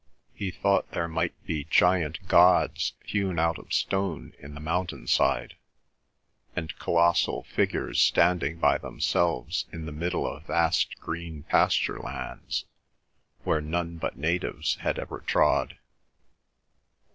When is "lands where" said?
11.99-13.61